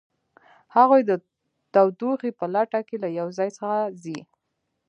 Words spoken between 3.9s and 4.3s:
ځي